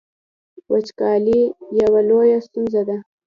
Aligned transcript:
وچکالي 0.71 1.39
یوه 1.81 1.99
لویه 2.09 2.37
ستونزه 2.45 2.81
ده 2.87 2.97